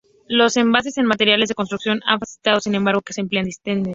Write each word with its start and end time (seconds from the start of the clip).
Los 0.27 0.57
avances 0.57 0.97
en 0.97 1.05
materiales 1.05 1.47
de 1.49 1.53
construcción 1.53 1.99
han 2.07 2.19
facilitado 2.19 2.59
sin 2.59 2.73
embargo 2.73 3.01
que 3.01 3.13
se 3.13 3.21
empleen 3.21 3.45
dinteles. 3.45 3.89